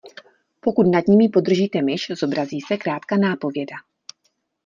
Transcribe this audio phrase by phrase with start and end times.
[0.59, 3.75] Pokud nad nimi podržíte myš, zobrazí se krátká nápověda.